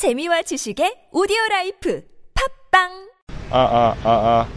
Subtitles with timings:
[0.00, 2.88] 재미와 지식의 오디오 라이프 팟빵
[3.50, 4.48] 아, 아, 아, 아.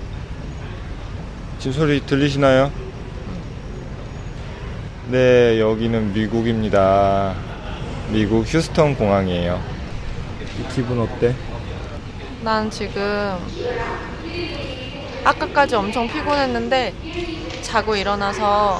[1.60, 2.72] 지금 소리 들리시나요?
[5.10, 7.36] 네, 여기는 미국입니다.
[8.14, 9.62] 미국 휴스턴 공항이에요.
[10.62, 11.36] 이 기분 어때?
[12.42, 13.38] 난 지금
[15.26, 16.94] 아까까지 엄청 피곤했는데
[17.64, 18.80] 자고 일어나서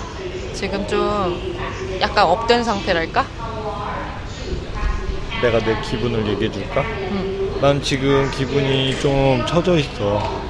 [0.54, 1.58] 지금 좀
[2.00, 3.43] 약간 업된 상태랄까?
[5.44, 6.82] 내가 내 기분을 얘기해 줄까?
[7.12, 7.58] 응.
[7.60, 10.42] 난 지금 기분이 좀 처져 있어.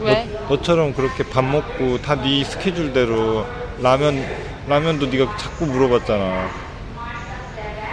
[0.00, 0.28] 왜?
[0.46, 3.46] 너, 너처럼 그렇게 밥 먹고 다 네 스케줄대로
[3.80, 4.22] 라면
[4.68, 6.50] 라면도 네가 자꾸 물어봤잖아.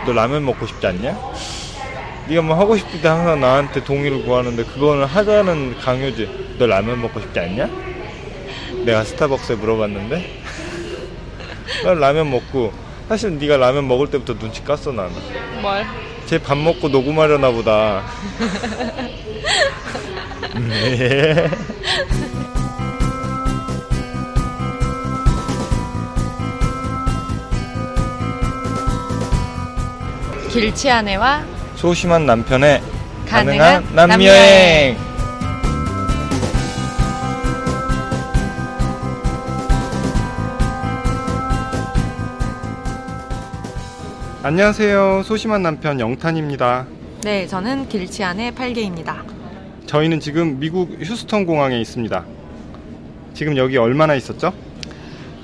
[0.06, 1.18] 너 라면 먹고 싶지 않냐?
[2.28, 6.56] 네가 뭐 하고 싶을 때 항상 나한테 동의를 구하는데 그거는 하자는 강요지.
[6.60, 7.70] 너 라면 먹고 싶지 않냐?
[8.86, 10.42] 내가 스타벅스에 물어봤는데
[11.86, 12.74] 난 라면 먹고
[13.10, 15.12] 사실 네가 라면 먹을 때부터 눈치 깠어 나는.
[15.62, 15.84] 뭘?
[16.28, 18.04] 쟤 밥 먹고 녹음하려나 보다.
[20.56, 21.50] 네.
[30.52, 31.44] 길치 아내와
[31.76, 32.82] 소심한 남편의
[33.28, 34.98] 가능한 가능한 남여행.
[44.50, 45.22] 안녕하세요.
[45.26, 46.88] 소심한 남편 영탄입니다.
[47.22, 49.24] 네, 저는 길치 아내 팔개입니다.
[49.86, 52.26] 저희는 지금 미국 휴스턴 공항에 있습니다.
[53.36, 54.52] 지금 여기 얼마나 있었죠?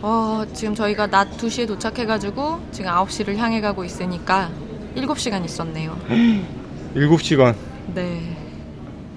[0.01, 4.49] 어, 지금 저희가 낮 2시에 도착해가지고 지금 9시를 향해 가고 있으니까
[4.95, 5.95] 7시간 있었네요.
[6.95, 7.53] 7시간.
[7.93, 8.35] 네.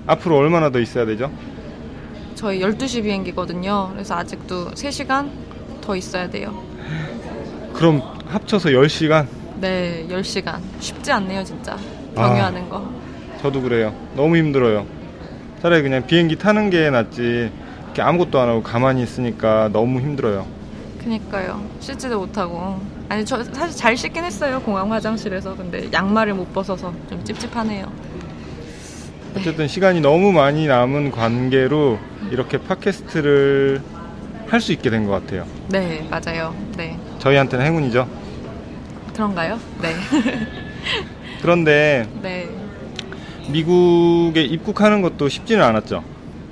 [0.06, 1.32] 앞으로 얼마나 더 있어야 되죠?
[2.34, 3.92] 저희 12시 비행기거든요.
[3.94, 5.30] 그래서 아직도 3시간
[5.80, 6.62] 더 있어야 돼요.
[7.72, 9.37] 그럼 합쳐서 10시간?
[9.60, 10.58] 네, 10시간.
[10.80, 11.76] 쉽지 않네요, 진짜.
[12.16, 12.28] 아.
[12.28, 12.88] 경유하는 거.
[13.40, 13.94] 저도 그래요.
[14.14, 14.86] 너무 힘들어요.
[15.62, 17.50] 차라리 그냥 비행기 타는 게 낫지.
[17.84, 20.46] 이렇게 아무것도 안 하고 가만히 있으니까 너무 힘들어요.
[21.02, 21.62] 그니까요.
[21.80, 22.80] 씻지도 못하고.
[23.08, 25.56] 아니, 저 사실 잘 씻긴 했어요, 공항 화장실에서.
[25.56, 27.90] 근데 양말을 못 벗어서 좀 찝찝하네요.
[29.36, 31.98] 어쨌든 시간이 너무 많이 남은 관계로
[32.30, 33.80] 이렇게 팟캐스트를
[34.48, 35.46] 할 수 있게 된 것 같아요.
[35.68, 36.54] 네, 맞아요.
[36.76, 36.98] 네.
[37.18, 38.08] 저희한테는 행운이죠.
[39.18, 39.58] 그런가요?
[39.82, 39.96] 네.
[41.42, 42.48] 그런데 네.
[43.50, 46.04] 미국에 입국하는 것도 쉽지는 않았죠.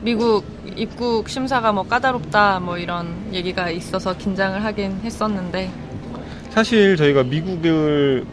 [0.02, 0.44] 미국
[0.74, 5.70] 입국 심사가 뭐 까다롭다 뭐 이런 얘기가 있어서 긴장을 하긴 했었는데
[6.50, 8.26] 사실 저희가 미국을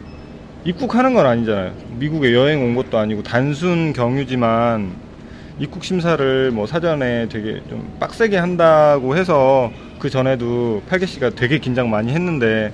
[0.64, 1.72] 입국하는 건 아니잖아요.
[1.98, 4.96] 미국에 여행 온 것도 아니고 단순 경유지만
[5.60, 9.70] 입국 심사를 뭐 사전에 되게 좀 빡세게 한다고 해서
[10.00, 12.72] 그 전에도 팔개 씨가 되게 긴장 많이 했는데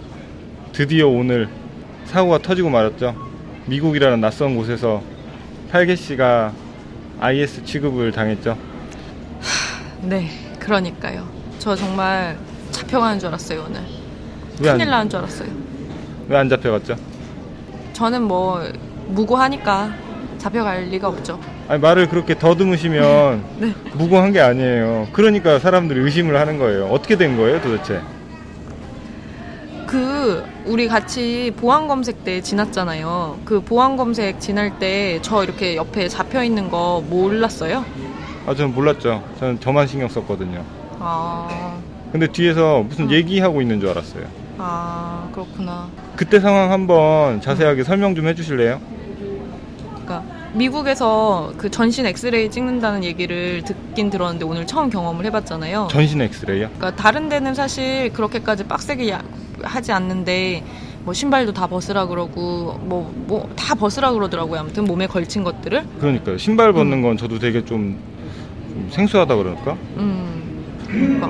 [0.73, 1.49] 드디어 오늘
[2.05, 3.15] 사고가 터지고 말았죠.
[3.67, 5.03] 미국이라는 낯선 곳에서
[5.71, 6.53] 팔개 씨가
[7.21, 8.57] IS 취급을 당했죠.
[10.03, 11.27] 네 그러니까요
[11.59, 12.39] 저 정말
[12.71, 13.83] 잡혀가는 줄 알았어요 오늘
[14.63, 15.49] 왜 안, 큰일 나는 줄 알았어요
[16.27, 16.97] 왜 안 잡혀갔죠?
[17.93, 18.63] 저는 뭐
[19.09, 19.93] 무고하니까
[20.39, 21.39] 잡혀갈 리가 없죠
[21.69, 23.75] 아니 말을 그렇게 더듬으시면 네.
[23.93, 25.09] 무고한 게 아니에요.
[25.13, 26.87] 그러니까 사람들이 의심을 하는 거예요.
[26.87, 28.01] 어떻게 된 거예요, 도대체?
[29.91, 36.07] 그 우리 같이 보안 검색 때 지났잖아요 그 보안 검색 지날 때 저 이렇게 옆에
[36.09, 37.85] 잡혀 있는 거 몰랐어요?
[38.47, 39.23] 아, 저는 몰랐죠.
[39.39, 40.65] 저는 저만 신경 썼거든요.
[40.99, 41.77] 아,
[42.13, 44.25] 근데 뒤에서 무슨 얘기하고 있는 줄 알았어요.
[44.59, 48.81] 아 그렇구나 그때 상황 한번 자세하게 설명 좀 해주실래요?
[50.05, 50.23] 그러니까
[50.53, 55.89] 미국에서 그 전신 엑스레이 찍는다는 얘기를 듣긴 들었는데 오늘 처음 경험을 해봤잖아요.
[55.91, 56.69] 전신 엑스레이요?
[56.77, 59.23] 그러니까 다른 데는 사실 그렇게까지 빡세게 야-
[59.63, 60.63] 하지 않는데
[61.05, 64.61] 뭐 신발도 다 벗으라 그러고 뭐 뭐 다 벗으라 그러더라고요.
[64.61, 65.85] 아무튼 몸에 걸친 것들을.
[66.01, 66.39] 그러니까요.
[66.39, 67.99] 신발 벗는 건 저도 되게 좀,
[68.69, 69.73] 좀 생소하다 그럴까?
[69.97, 70.50] 음.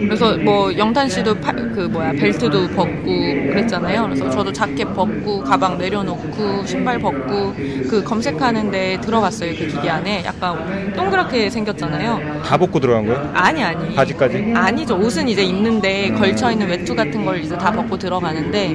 [0.01, 4.05] 그래서 뭐 영탄 씨도 팔- 그 뭐야 벨트도 벗고 그랬잖아요.
[4.05, 7.53] 그래서 저도 자켓 벗고 가방 내려놓고 신발 벗고
[7.89, 9.51] 그 검색하는데 들어갔어요.
[9.57, 12.43] 그 기계 안에 약간 동그랗게 생겼잖아요.
[12.45, 13.31] 다 벗고 들어간 거예요?
[13.35, 13.95] 아니 아니.
[13.95, 14.53] 바지까지?
[14.55, 14.97] 아니죠.
[14.97, 18.75] 옷은 이제 입는데 걸쳐 있는 외투 같은 걸 이제 다 벗고 들어가는데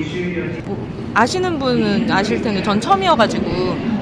[0.66, 3.94] 뭐 아시는 분은 아실 텐데 전 처음이어가지고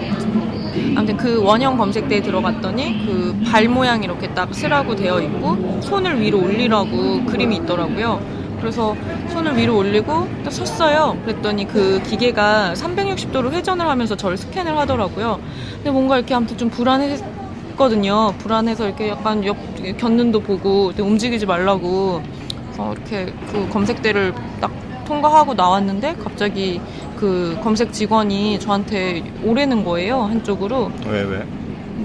[0.95, 6.39] 아무튼 그 원형 검색대에 들어갔더니 그 발 모양이 이렇게 딱 쓰라고 되어 있고 손을 위로
[6.41, 8.19] 올리라고 그림이 있더라고요.
[8.59, 8.95] 그래서
[9.29, 11.17] 손을 위로 올리고 딱 섰어요.
[11.25, 15.39] 그랬더니 그 기계가 360도로 회전을 하면서 저를 스캔을 하더라고요.
[15.75, 18.33] 근데 뭔가 이렇게 아무튼 좀 불안했거든요.
[18.39, 19.57] 불안해서 이렇게 약간 옆
[19.97, 22.23] 곁눈도 보고 움직이지 말라고
[22.65, 24.71] 그래서 이렇게 그 검색대를 딱
[25.05, 26.79] 통과하고 나왔는데 갑자기
[27.23, 30.91] 그그 검색 직원이 저한테 오래는 거예요 한쪽으로.
[31.07, 31.43] 왜 왜?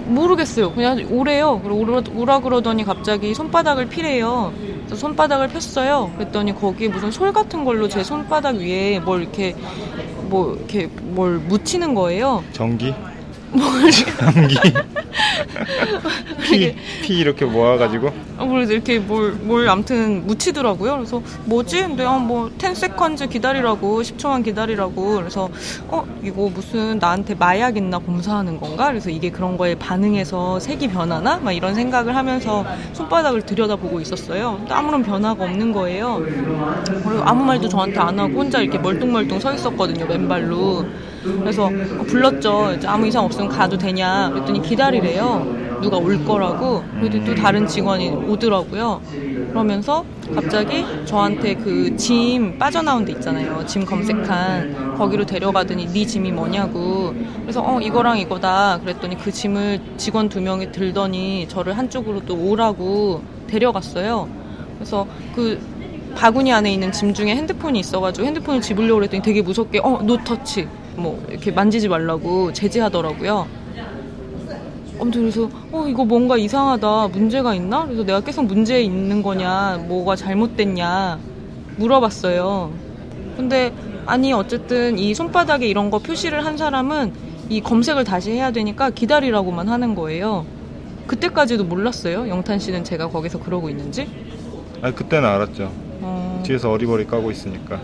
[0.07, 0.73] 모르겠어요.
[0.73, 1.61] 그냥 오래요.
[1.63, 4.53] 그리고 오라, 오라 그러더니 갑자기 손바닥을 피래요.
[4.95, 6.13] 손바닥을 폈어요.
[6.17, 9.57] 그랬더니 거기에 무슨 솔 같은 걸로 제 손바닥 위에 뭘 이렇게
[10.29, 12.45] 뭐 이렇게 뭘 묻히는 거예요.
[12.53, 12.95] 전기?
[13.53, 14.57] 뭘 감기?
[16.43, 20.97] 피, 피 이렇게 모아가지고 어, 그래서 이렇게 뭘, 뭘 아무튼 묻히더라고요.
[20.97, 21.81] 그래서 뭐지?
[21.83, 25.17] 근데 아, 뭐, 10세컨즈 기다리라고, 10초만 기다리라고.
[25.17, 25.49] 그래서,
[25.89, 28.87] 어, 이거 무슨 나한테 마약 있나 검사하는 건가?
[28.89, 31.39] 그래서 이게 그런 거에 반응해서 색이 변하나?
[31.39, 34.57] 막 이런 생각을 하면서 손바닥을 들여다보고 있었어요.
[34.59, 36.23] 근데 아무런 변화가 없는 거예요.
[36.25, 40.87] 그리고 아무 말도 저한테 안 하고 혼자 이렇게 멀뚱멀뚱 서 있었거든요, 맨발로.
[41.41, 42.77] 그래서 어, 불렀죠.
[42.87, 44.31] 아무 이상 없으면 가도 되냐?
[44.31, 45.47] 그랬더니 기다리래요.
[45.81, 46.85] 누가 올 거라고.
[46.99, 49.01] 그래도 또 다른 직원이 오더라고요.
[49.51, 50.05] 그러면서
[50.35, 53.65] 갑자기 저한테 그 짐 빠져나온 데 있잖아요.
[53.67, 57.15] 짐 검색한 거기로 데려가더니 네 짐이 뭐냐고.
[57.43, 58.81] 그래서 어 이거랑 이거다.
[58.81, 64.29] 그랬더니 그 짐을 직원 두 명이 들더니 저를 한쪽으로 또 오라고 데려갔어요.
[64.77, 65.59] 그래서 그
[66.15, 70.67] 바구니 안에 있는 짐 중에 핸드폰이 있어가지고 핸드폰을 집으려고 그랬더니 되게 무섭게 어 노터치
[70.99, 73.47] 뭐 이렇게 만지지 말라고 제지하더라고요.
[75.01, 77.85] 아무튼 그래서 어 이거 뭔가 이상하다 문제가 있나?
[77.87, 81.19] 그래서 내가 계속 문제 있는 거냐 뭐가 잘못됐냐
[81.77, 82.73] 물어봤어요.
[83.37, 83.73] 근데
[84.07, 87.13] 아니 어쨌든 이 손바닥에 이런 거 표시를 한 사람은
[87.49, 90.45] 이 검색을 다시 해야 되니까 기다리라고만 하는 거예요.
[91.07, 92.29] 그때까지도 몰랐어요.
[92.29, 94.09] 영탄 씨는 제가 거기서 그러고 있는지.
[94.83, 97.81] 아 그때는 알았죠 어, 뒤에서 어리버리 까고 있으니까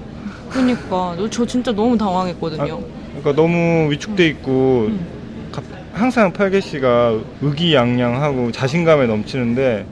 [0.49, 2.81] 그러니까 저 진짜 너무 당황했거든요.
[3.25, 5.06] 그러니까 너무 위축돼 있고 음.
[5.50, 9.87] 갑- 항상 팔개 씨가 의기양양하고 자신감에 넘치는데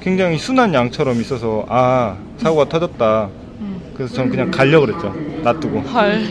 [0.00, 3.28] 굉장히 순한 양처럼 있어서 아 사고가 터졌다
[3.60, 3.80] 음.
[3.94, 5.12] 그래서 저는 그냥 가려 그랬죠
[5.42, 6.22] 놔두고 헐.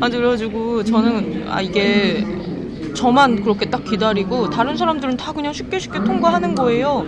[0.00, 2.24] 아주 그래가지고 저는 아 이게
[2.94, 7.04] 저만 그렇게 딱 기다리고 다른 사람들은 다 그냥 쉽게 쉽게 통과하는 거예요.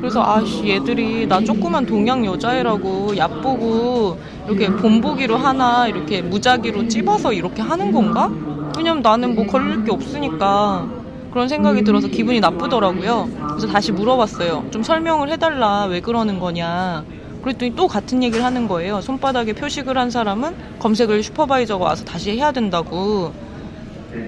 [0.00, 4.18] 그래서 아씨 얘들이 나 조그만 동양 여자애라고 얕보고
[4.48, 8.30] 이렇게 본보기로 하나 이렇게 무작위로 찝어서 이렇게 하는 건가?
[8.76, 10.86] 왜냐면 나는 뭐 걸릴 게 없으니까
[11.32, 13.28] 그런 생각이 들어서 기분이 나쁘더라고요.
[13.50, 14.64] 그래서 다시 물어봤어요.
[14.70, 15.84] 좀 설명을 해달라.
[15.84, 17.04] 왜 그러는 거냐.
[17.42, 19.00] 그랬더니 또 같은 얘기를 하는 거예요.
[19.00, 23.32] 손바닥에 표식을 한 사람은 검색을 슈퍼바이저가 와서 다시 해야 된다고.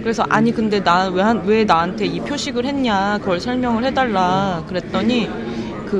[0.02, 5.28] 그래서 아니 근데 나 왜 왜 나한테 이 표식을 했냐 그걸 설명을 해달라 그랬더니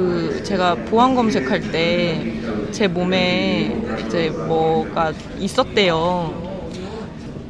[0.02, 2.40] 그 제가 보안 검색할 때
[2.72, 6.32] 제 몸에 이제 뭐가 있었대요.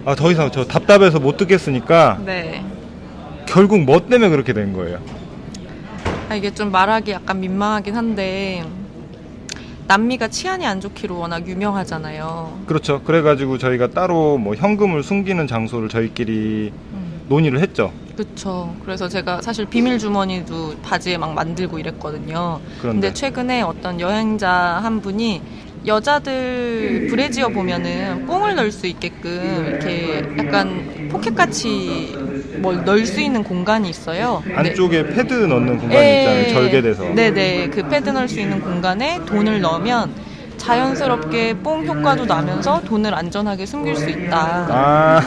[0.05, 2.65] 아 더 이상 저 답답해서 못 듣겠으니까 네.
[3.47, 4.99] 결국 뭐 때문에 그렇게 된 거예요
[6.29, 8.65] 아, 이게 좀 말하기 약간 민망하긴 한데
[9.87, 12.63] 남미가 치안이 안 좋기로 워낙 유명하잖아요.
[12.67, 17.02] 그렇죠 그래가지고 저희가 따로 뭐 현금을 숨기는 장소를 저희끼리 음.
[17.29, 18.75] 논의를 했죠 그쵸.
[18.85, 22.61] 그래서 제가 사실 비밀 주머니도 바지에 막 만들고 이랬거든요.
[22.81, 24.51] 그런데 근데 최근에 어떤 여행자
[24.83, 25.41] 한 분이
[25.87, 32.17] 여자들 브래지어 보면은 뽕을 넣을 수 있게끔 이렇게 약간 포켓같이
[32.59, 34.43] 뭘 넣을 수 있는 공간이 있어요.
[34.55, 36.21] 안쪽에 패드 넣는 공간이 예.
[36.21, 37.71] 있잖아요 절개돼서 네네.
[37.71, 40.15] 그 패드 넣을 수 있는 공간에 돈을 넣으면
[40.57, 44.67] 자연스럽게 뽕 효과도 나면서 돈을 안전하게 숨길 수 있다.
[44.71, 45.21] 아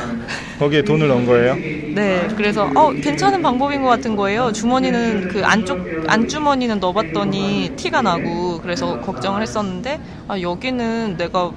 [0.59, 1.55] 거기에 돈을 넣은 거예요?
[1.55, 4.51] 네, 그래서 어 괜찮은 방법인 것 같은 거예요.
[4.51, 11.51] 주머니는 그 안쪽 안주머니는 넣어봤더니 티가 나고 그래서 걱정을 했었는데 아 여기는 내가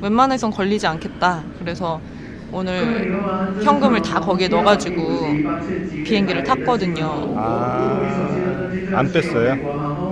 [0.00, 1.42] 웬만해선 걸리지 않겠다.
[1.58, 2.00] 그래서
[2.52, 3.16] 오늘
[3.62, 5.28] 현금을 다 거기에 넣어가지고
[6.04, 7.34] 비행기를 탔거든요.
[7.36, 8.00] 아
[8.92, 9.56] 안 뺐어요?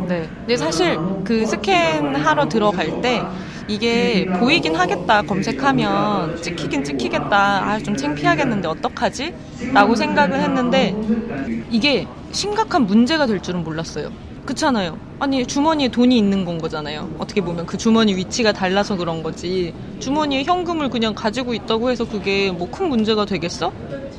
[0.08, 0.28] 네.
[0.40, 3.22] 근데 사실 그 스캔하러 들어갈 때
[3.68, 7.36] 이게 보이긴 하겠다 검색하면 찍히긴 찍히겠다
[7.68, 9.34] 아 좀 창피하겠는데 어떡하지?
[9.72, 10.94] 라고 생각을 했는데
[11.70, 14.10] 이게 심각한 문제가 될 줄은 몰랐어요
[14.44, 19.74] 그렇잖아요 아니 주머니에 돈이 있는 건 거잖아요 어떻게 보면 그 주머니 위치가 달라서 그런 거지
[19.98, 23.72] 주머니에 현금을 그냥 가지고 있다고 해서 그게 뭐 큰 문제가 되겠어?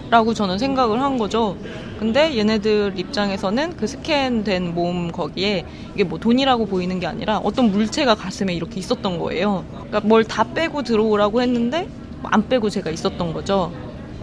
[0.10, 1.56] 라고 저는 생각을 한 거죠.
[2.00, 8.16] 근데 얘네들 입장에서는 그 스캔된 몸 거기에 이게 뭐 돈이라고 보이는 게 아니라 어떤 물체가
[8.16, 9.63] 가슴에 이렇게 있었던 거예요.
[9.72, 11.88] 그러니까 뭘 다 빼고 들어오라고 했는데
[12.24, 13.72] 안 빼고 제가 있었던 거죠.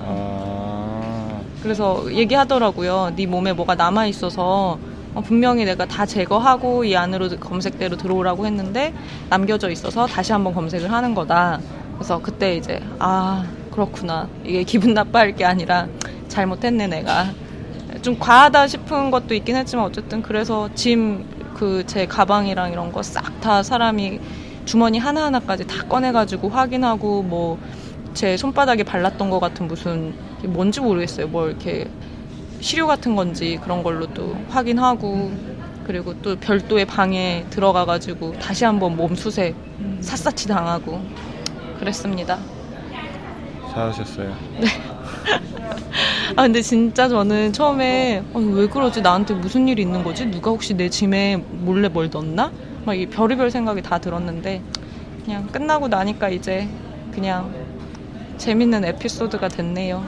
[0.01, 3.13] 아 그래서 얘기하더라고요.
[3.17, 4.79] 네 몸에 뭐가 남아 있어서
[5.15, 8.93] 어, 분명히 내가 다 제거하고 이 안으로 검색대로 들어오라고 했는데
[9.31, 11.61] 남겨져 있어서 다시 한번 검색을 하는 거다.
[11.95, 13.45] 그래서 그때 이제 아
[13.77, 15.87] 그렇구나 이게 기분 나빠할 게 아니라
[16.29, 17.27] 잘못했네 내가
[18.03, 21.25] 좀 과하다 싶은 것도 있긴 했지만 어쨌든 그래서 짐
[21.57, 24.21] 그 제 가방이랑 이런 거 싹 다 사람이
[24.67, 27.59] 주머니 하나하나까지 다 꺼내가지고 확인하고 뭐
[28.15, 31.29] 제 손바닥에 발랐던 것 같은 무슨 뭔지 모르겠어요.
[31.29, 31.87] 뭐 이렇게
[32.61, 35.31] 시료 같은 건지 그런 걸로 또 확인하고
[35.85, 39.55] 그리고 또 별도의 방에 들어가가지고 다시 한번 몸수색
[40.01, 41.03] 샅샅이 당하고
[41.79, 42.39] 그랬습니다.
[43.77, 44.35] 잘하셨어요.
[46.37, 49.03] 아 근데 진짜 저는 처음에 어, 왜 그러지?
[49.03, 50.27] 나한테 무슨 일이 있는 거지?
[50.27, 52.51] 누가 혹시 내 짐에 몰래 뭘 넣었나?
[52.87, 54.63] 막 이 별의별 생각이 다 들었는데
[55.25, 56.69] 그냥 끝나고 나니까 이제
[57.13, 57.53] 그냥
[58.39, 60.05] 재밌는 에피소드가 됐네요.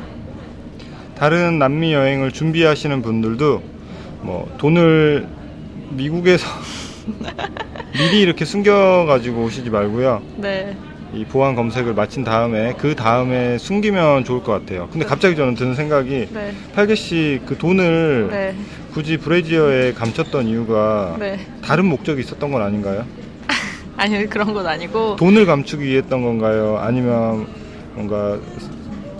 [1.17, 3.63] 다른 남미 여행을 준비하시는 분들도
[4.23, 5.27] 뭐 돈을
[5.91, 6.47] 미국에서
[7.95, 10.23] 미리 이렇게 숨겨가지고 오시지 말고요.
[10.37, 10.77] 네
[11.15, 14.89] 이 보안 검색을 마친 다음에 그 다음에 숨기면 좋을 것 같아요.
[14.93, 18.55] 근데 갑자기 저는 드는 생각이 네, 팔개 씨그 돈을 네,
[18.93, 21.41] 굳이 브레지어에 감췄던 이유가 네.
[21.63, 23.07] 다른 목적이 있었던 건 아닌가요?
[23.97, 26.79] 아니 그런 건 아니고 돈을 감추기 위해 했던 건가요?
[26.79, 27.47] 아니면
[27.95, 28.39] 뭔가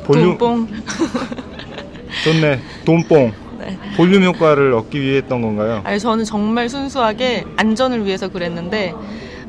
[0.05, 0.69] 볼륨 돈뽕
[2.25, 3.79] 좋네 돈뽕 네.
[3.97, 5.81] 볼륨 효과를 얻기 위해 했던 건가요?
[5.85, 8.93] 아니 저는 정말 순수하게 안전을 위해서 그랬는데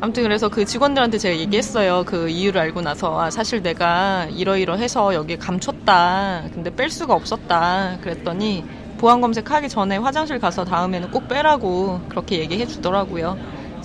[0.02, 2.04] 아무튼 그래서 그 직원들한테 제가 얘기했어요.
[2.06, 6.44] 그 이유를 알고 나서 아, 사실 내가 이러이러해서 여기 감췄다.
[6.54, 7.98] 근데 뺄 수가 없었다.
[8.02, 8.64] 그랬더니
[8.98, 13.38] 보안 검색하기 전에 화장실 가서 다음에는 꼭 빼라고 그렇게 얘기해 주더라고요.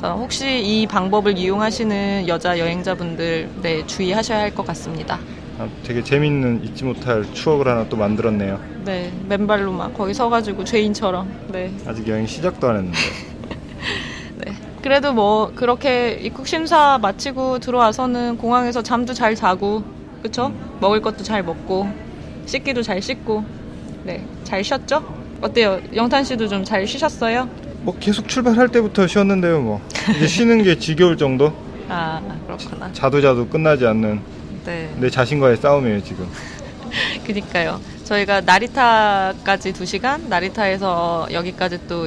[0.03, 5.19] 혹시 이 방법을 이용하시는 여자 여행자분들 네, 주의하셔야 할 것 같습니다.
[5.59, 8.61] 아, 되게 재밌는 잊지 못할 추억을 하나 또 만들었네요.
[8.85, 11.27] 네, 맨발로 막 거기 서가지고 죄인처럼.
[11.49, 11.73] 네.
[11.87, 12.99] 아직 여행 시작도 안 했는데.
[14.85, 14.89] 네.
[14.89, 19.83] 그래도 뭐 그렇게 입국 심사 마치고 들어와서는 공항에서 잠도 잘 자고
[20.23, 20.53] 그쵸?
[20.81, 21.89] 먹을 것도 잘 먹고
[22.45, 23.43] 씻기도 잘 씻고
[24.05, 24.23] 네.
[24.45, 25.03] 잘 쉬었죠?
[25.41, 25.81] 어때요?
[25.95, 27.49] 영탄 씨도 좀 잘 쉬셨어요?
[27.81, 29.81] 뭐 계속 출발할 때부터 쉬었는데요, 뭐.
[30.17, 31.53] 이제 쉬는 게 지겨울 정도?
[31.89, 32.91] 아 그렇구나.
[32.93, 34.21] 자도 자도 끝나지 않는
[34.67, 34.95] 네.
[34.99, 36.27] 내 자신과의 싸움이에요, 지금.
[37.27, 37.81] 그니까요.
[38.05, 42.07] 저희가 나리타까지 2시간, 나리타에서 여기까지 또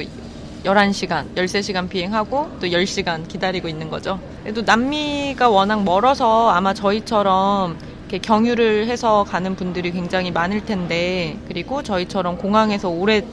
[0.64, 4.18] 11시간, 13시간 비행하고 또 10시간 기다리고 있는 거죠.
[4.42, 11.82] 그래도 남미가 워낙 멀어서 아마 저희처럼 이렇게 경유를 해서 가는 분들이 굉장히 많을 텐데, 그리고
[11.82, 13.24] 저희처럼 공항에서 오랜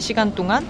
[0.00, 0.66] 시간 동안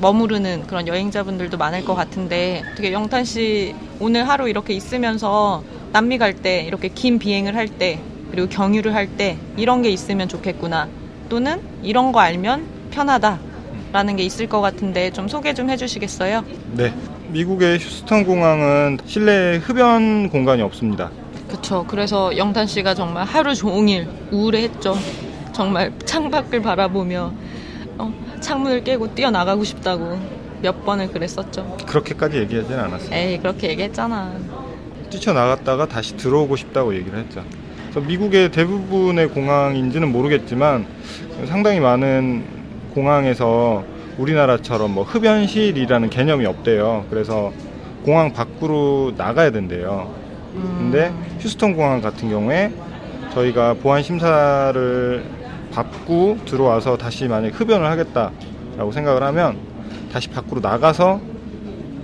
[0.00, 6.32] 머무르는 그런 여행자분들도 많을 것 같은데, 어떻게 영탄 씨 오늘 하루 이렇게 있으면서 남미 갈
[6.34, 7.98] 때, 이렇게 긴 비행을 할 때,
[8.30, 10.88] 그리고 경유를 할 때 이런 게 있으면 좋겠구나.
[11.28, 13.49] 또는 이런 거 알면 편하다.
[13.92, 16.44] 라는 게 있을 것 같은데 좀 소개 좀 해주시겠어요?
[16.72, 16.94] 네.
[17.28, 21.10] 미국의 휴스턴 공항은 실내 흡연 공간이 없습니다.
[21.48, 21.84] 그쵸.
[21.88, 24.96] 그래서 영탄 씨가 정말 하루 종일 우울해했죠.
[25.52, 27.32] 정말 창밖을 바라보며
[27.98, 30.18] 어, 창문을 깨고 뛰어나가고 싶다고
[30.62, 31.76] 몇 번을 그랬었죠.
[31.86, 33.14] 그렇게까지 얘기하진 않았어요.
[33.14, 34.32] 에이 그렇게 얘기했잖아.
[35.10, 37.44] 뛰쳐나갔다가 다시 들어오고 싶다고 얘기를 했죠.
[38.06, 40.86] 미국의 대부분의 공항인지는 모르겠지만
[41.48, 42.59] 상당히 많은
[42.90, 43.84] 공항에서
[44.18, 47.06] 우리나라처럼 뭐 흡연실이라는 개념이 없대요.
[47.10, 47.52] 그래서
[48.04, 50.12] 공항 밖으로 나가야 된대요.
[50.52, 52.72] 근데 휴스턴 공항 같은 경우에
[53.32, 55.24] 저희가 보안 심사를
[55.72, 59.58] 받고 들어와서 다시 만약 흡연을 하겠다라고 생각을 하면
[60.12, 61.20] 다시 밖으로 나가서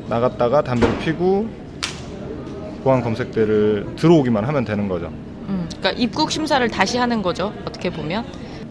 [0.09, 1.49] 나갔다가 담배를 피고
[2.85, 5.07] 보안 검색대를 들어오기만 하면 되는 거죠.
[5.49, 7.53] 음, 그러니까 입국 심사를 다시 하는 거죠.
[7.65, 8.25] 어떻게 보면.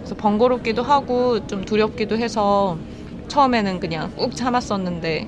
[0.05, 2.77] 그래서 번거롭기도 하고 좀 두렵기도 해서
[3.27, 5.27] 처음에는 그냥 꾹 참았었는데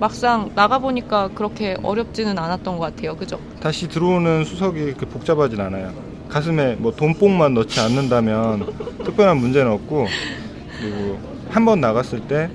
[0.00, 3.14] 막상 나가 보니까 그렇게 어렵지는 않았던 것 같아요.
[3.14, 3.38] 그죠?
[3.60, 5.92] 다시 들어오는 수석이 그렇게 복잡하진 않아요.
[6.30, 8.66] 가슴에 뭐 돈봉만 넣지 않는다면
[9.04, 10.06] 특별한 문제는 없고
[10.80, 11.18] 그리고
[11.50, 12.48] 한 번 나갔을 때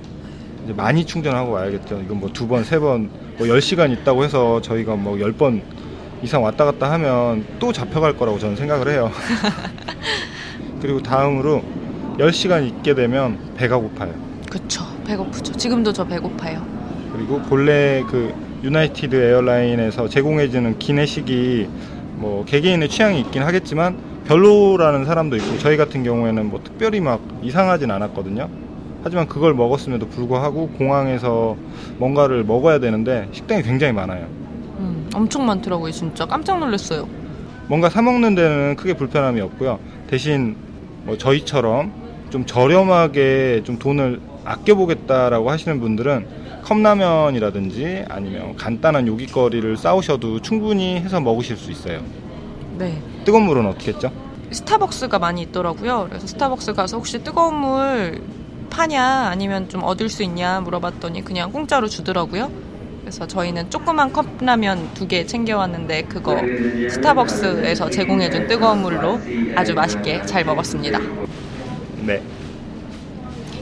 [0.64, 2.02] 이제 많이 충전하고 와야겠죠.
[2.06, 5.62] 이건 뭐 두 번, 세 번, 뭐 10시간 있다고 해서 저희가 뭐 10번
[6.24, 9.12] 이상 왔다 갔다 하면 또 잡혀갈 거라고 저는 생각을 해요.
[10.82, 11.64] 그리고 다음으로
[12.18, 14.14] 10시간 있게 되면 배가 고파요.
[14.50, 14.84] 그쵸.
[15.06, 15.54] 배고프죠.
[15.54, 16.62] 지금도 저 배고파요.
[17.14, 18.34] 그리고 본래 그
[18.64, 21.68] 유나이티드 에어라인에서 제공해주는 기내식이
[22.16, 27.90] 뭐 개개인의 취향이 있긴 하겠지만 별로라는 사람도 있고 저희 같은 경우에는 뭐 특별히 막 이상하진
[27.92, 28.50] 않았거든요.
[29.04, 31.58] 하지만 그걸 먹었음에도 불구하고 공항에서
[31.98, 34.28] 뭔가를 먹어야 되는데 식당이 굉장히 많아요.
[34.78, 35.92] 음, 엄청 많더라고요.
[35.92, 37.08] 진짜 깜짝 놀랐어요.
[37.68, 39.80] 뭔가 사 먹는 데는 크게 불편함이 없고요.
[40.08, 40.56] 대신
[41.04, 41.92] 뭐 저희처럼
[42.30, 51.58] 좀 저렴하게 좀 돈을 아껴보겠다라고 하시는 분들은 컵라면이라든지 아니면 간단한 요깃거리를 싸우셔도 충분히 해서 먹으실
[51.58, 52.02] 수 있어요.
[52.78, 53.02] 네.
[53.26, 54.12] 뜨거운 물은 어떻게 했죠?
[54.52, 56.08] 스타벅스가 많이 있더라고요.
[56.10, 58.22] 그래서 스타벅스 가서 혹시 뜨거운 물
[58.70, 62.52] 파냐 아니면 좀 얻을 수 있냐 물어봤더니 그냥 공짜로 주더라고요.
[63.12, 66.38] 그래서 저희는 조그만 컵라면 두 개 챙겨왔는데 그거
[66.90, 69.20] 스타벅스에서 제공해준 뜨거운 물로
[69.54, 70.98] 아주 맛있게 잘 먹었습니다.
[72.06, 72.22] 네.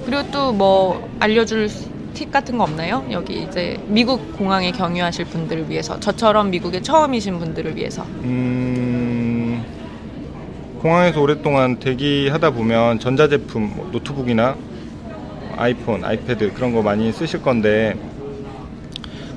[0.06, 1.68] 그리고 또 뭐 알려줄
[2.14, 3.04] 팁 같은 거 없나요?
[3.10, 9.64] 여기 이제 미국 공항에 경유하실 분들을 위해서 저처럼 미국에 처음이신 분들을 위해서 음,
[10.80, 14.56] 공항에서 오랫동안 대기하다 보면 전자제품, 뭐 노트북이나
[15.58, 17.96] 아이폰, 아이패드 그런 거 많이 쓰실 건데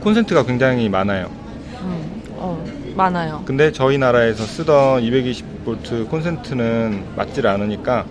[0.02, 1.30] 콘센트가 굉장히 많아요.
[1.82, 2.64] 음, 어,
[2.96, 3.42] 많아요.
[3.44, 8.04] 근데 저희 나라에서 쓰던 220V 콘센트는 맞질 않으니까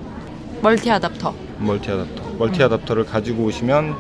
[0.62, 1.34] multi adapter.
[1.60, 3.96] multi adapter, multi adapter를 가지고 오시면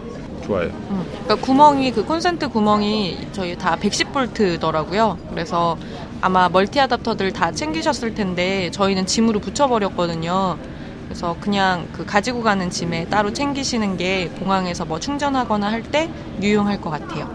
[0.45, 0.69] 좋아요.
[0.89, 5.17] 음, 그러니까 구멍이 그 콘센트 구멍이 죄다 110V더라고요.
[5.29, 5.77] 그래서
[6.21, 10.57] 아마 multi adapter들 다 챙기셨을 텐데 저희는 짐으로 부쳐버렸거든요.
[11.05, 16.09] 그래서 그냥 그 가지고 가는 짐에 따로 챙기시는 게 공항에서 뭐 충전하거나 할 때
[16.41, 17.29] 유용할 것 같아요.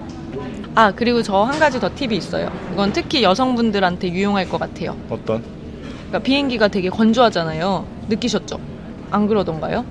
[0.76, 2.50] 아 그리고 저 한 가지 더 팁이 있어요.
[2.72, 4.94] 이건 특히 여성분들한테 유용할 것 같아요.
[5.08, 5.42] 어떤?
[6.08, 7.86] 그러니까 비행기가 되게 건조하잖아요.
[8.08, 8.58] 느끼셨죠?
[9.10, 9.84] 안 그러던가요?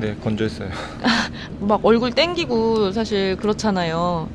[0.00, 0.68] 네, 건조했어요.
[1.60, 4.28] 막 얼굴 땡기고 사실 그렇잖아요.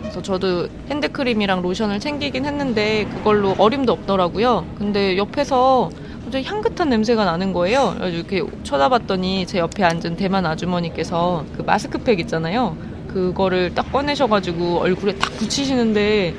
[0.00, 4.66] 그래서 저도 핸드크림이랑 로션을 챙기긴 했는데 그걸로 어림도 없더라고요.
[4.76, 5.90] 근데 옆에서
[6.24, 7.94] 갑자기 향긋한 냄새가 나는 거예요.
[7.96, 12.76] 그래서 이렇게 쳐다봤더니 제 옆에 앉은 대만 아주머니께서 그 마스크팩 있잖아요.
[13.08, 16.34] 그거를 딱 꺼내셔가지고 얼굴에 딱 붙이시는데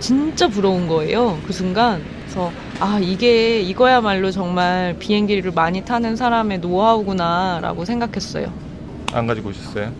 [0.00, 1.38] 진짜 부러운 거예요.
[1.46, 2.02] 그 순간.
[2.24, 8.52] 그래서 아 이게 이거야말로 정말 비행기를 많이 타는 사람의 노하우구나라고 생각했어요.
[9.12, 9.92] 안 가지고 오셨어요?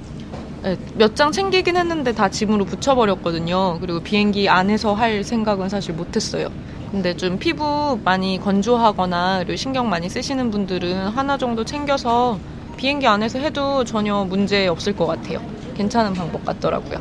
[0.63, 3.79] 네, 몇 장 챙기긴 했는데 다 짐으로 붙여버렸거든요.
[3.81, 6.49] 그리고 비행기 안에서 할 생각은 사실 못했어요.
[6.91, 12.39] 근데 좀 피부 많이 건조하거나 그리고 신경 많이 쓰시는 분들은 하나 정도 챙겨서
[12.77, 15.41] 비행기 안에서 해도 전혀 문제 없을 것 같아요.
[15.75, 17.01] 괜찮은 방법 같더라고요.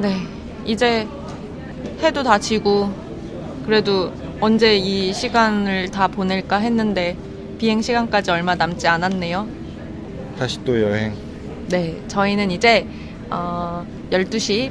[0.00, 0.16] 네,
[0.64, 1.06] 이제
[2.02, 2.90] 해도 다 지고
[3.64, 7.16] 그래도 언제 이 시간을 다 보낼까 했는데
[7.58, 9.48] 비행 시간까지 얼마 남지 않았네요.
[10.38, 11.14] 다시 또 여행.
[11.68, 12.86] 네, 저희는 이제
[13.30, 14.70] 어, 12시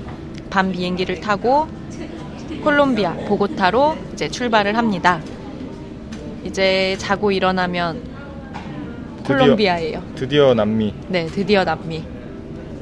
[0.49, 1.67] 반 비행기를 타고
[2.63, 5.19] 콜롬비아 보고타로 이제 출발을 합니다.
[6.43, 8.01] 이제 자고 일어나면
[9.25, 10.03] 콜롬비아예요.
[10.15, 10.93] 드디어 남미.
[11.09, 12.03] 네, 드디어 남미.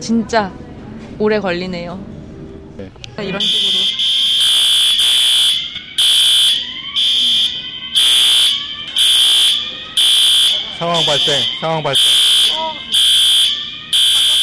[0.04, 0.52] 진짜
[1.18, 1.98] 오래 걸리네요.
[2.76, 2.92] 네.
[3.20, 3.74] 이런 식으로.
[10.78, 12.04] 상황 발생, 상황 발생.
[12.58, 12.74] 어,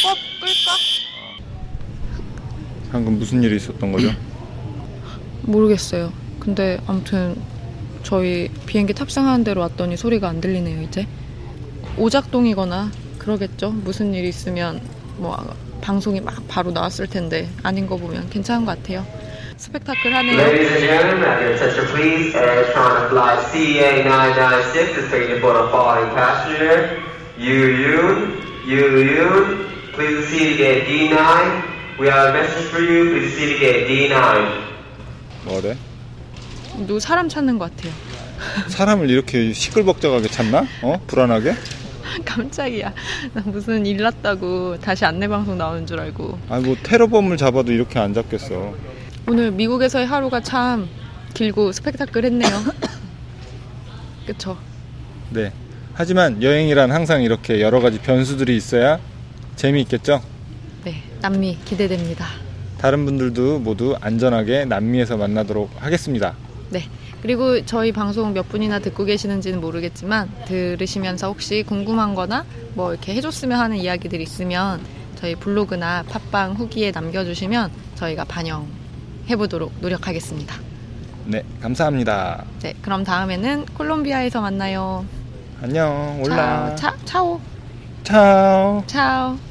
[0.03, 0.77] 잠깐 끌까?
[2.91, 4.11] 방금 무슨 일이 있었던 거죠?
[5.43, 6.11] 모르겠어요.
[6.39, 7.37] 근데 아무튼
[8.03, 11.07] 저희 비행기 탑승하는 대로 왔더니 소리가 안 들리네요, 이제.
[11.99, 13.73] 오작동이거나 그러겠죠.
[13.73, 14.81] 무슨 일이 있으면
[15.17, 15.37] 뭐
[15.81, 19.07] 방송이 막 바로 나왔을 텐데 아닌 거 보면 괜찮은 것 같아요.
[19.57, 20.39] 스펙타클 하네요.
[20.39, 25.69] Ladies and gentlemen, at your attention please, Air China Flight CA996 is taking aboard a
[25.71, 26.97] following passenger.
[27.39, 31.99] Yu Yun, Yu Yun, please proceed to gate D9.
[31.99, 34.71] We have a message for you, please proceed to gate D9.
[35.45, 35.77] 뭐래?
[36.87, 37.93] 누 사람 찾는 것 같아요.
[38.69, 40.65] 사람을 이렇게 시끌벅적하게 찾나?
[40.83, 40.99] 어?
[41.07, 41.55] 불안하게?
[42.25, 42.93] 깜짝이야.
[43.35, 46.39] 나 무슨 일 났다고 다시 안내 방송 나오는 줄 알고.
[46.49, 48.75] 아니 뭐 테러범을 잡아도 이렇게 안 잡겠어.
[49.29, 50.89] 오늘 미국에서의 하루가 참
[51.35, 52.51] 길고 스펙타클했네요.
[54.27, 54.57] 그쵸?
[55.31, 55.53] 네.
[55.95, 58.99] 하지만 여행이란 항상 이렇게 여러 가지 변수들이 있어야
[59.57, 60.23] 재미있겠죠?
[60.85, 62.27] 네, 남미 기대됩니다.
[62.79, 66.35] 다른 분들도 모두 안전하게 남미에서 만나도록 하겠습니다.
[66.71, 66.85] 네.
[67.23, 73.59] 그리고 저희 방송 몇 분이나 듣고 계시는지는 모르겠지만 들으시면서 혹시 궁금한 거나 뭐 이렇게 해줬으면
[73.59, 74.81] 하는 이야기들 있으면
[75.17, 80.57] 저희 블로그나 팟빵 후기에 남겨주시면 저희가 반영해보도록 노력하겠습니다.
[81.27, 82.45] 네, 감사합니다.
[82.61, 85.05] 네, 그럼 다음에는 콜롬비아에서 만나요.
[85.63, 86.75] 안녕, 올라.
[86.75, 87.41] 차, 차, 차오.
[88.03, 88.83] 차오.
[88.87, 89.50] 차오.